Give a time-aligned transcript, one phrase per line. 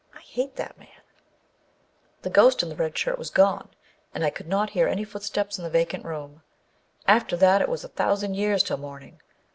[0.15, 0.99] I hate that man!
[2.23, 3.69] The ghost in the red shirt was gone,
[4.15, 6.41] and I could not hear any foot steps in the vacant room.
[7.07, 9.21] After that it was a thousand years till morning.